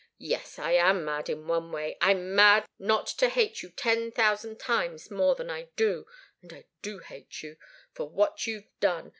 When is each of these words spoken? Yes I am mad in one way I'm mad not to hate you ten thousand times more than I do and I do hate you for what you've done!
Yes 0.17 0.57
I 0.57 0.71
am 0.71 1.05
mad 1.05 1.29
in 1.29 1.45
one 1.45 1.71
way 1.71 1.95
I'm 2.01 2.33
mad 2.33 2.65
not 2.79 3.05
to 3.19 3.29
hate 3.29 3.61
you 3.61 3.69
ten 3.69 4.09
thousand 4.11 4.57
times 4.59 5.11
more 5.11 5.35
than 5.35 5.51
I 5.51 5.65
do 5.75 6.07
and 6.41 6.51
I 6.51 6.65
do 6.81 6.97
hate 6.97 7.43
you 7.43 7.57
for 7.93 8.09
what 8.09 8.47
you've 8.47 8.71
done! 8.79 9.09